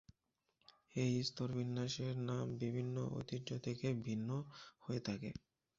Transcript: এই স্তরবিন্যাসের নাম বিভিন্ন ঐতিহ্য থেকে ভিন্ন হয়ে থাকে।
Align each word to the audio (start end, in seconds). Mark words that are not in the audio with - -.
এই 0.95 1.13
স্তরবিন্যাসের 1.23 2.15
নাম 2.29 2.45
বিভিন্ন 2.57 2.95
ঐতিহ্য 3.17 3.49
থেকে 3.65 3.87
ভিন্ন 4.05 4.29
হয়ে 4.81 5.01
থাকে। 5.07 5.29